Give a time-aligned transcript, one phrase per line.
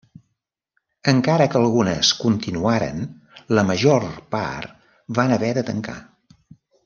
[1.11, 3.03] Encara que algunes continuaren,
[3.59, 4.73] la major part
[5.19, 5.99] van haver de tancar.